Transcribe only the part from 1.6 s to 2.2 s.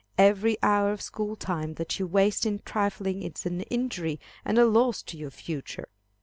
that you